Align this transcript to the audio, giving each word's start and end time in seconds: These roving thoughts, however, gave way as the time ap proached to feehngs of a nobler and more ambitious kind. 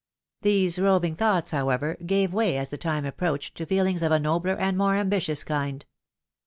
These 0.41 0.79
roving 0.79 1.15
thoughts, 1.15 1.51
however, 1.51 1.95
gave 2.03 2.33
way 2.33 2.57
as 2.57 2.69
the 2.71 2.77
time 2.79 3.05
ap 3.05 3.17
proached 3.19 3.53
to 3.53 3.67
feehngs 3.67 4.01
of 4.03 4.11
a 4.11 4.17
nobler 4.17 4.55
and 4.55 4.75
more 4.75 4.95
ambitious 4.95 5.43
kind. 5.43 5.85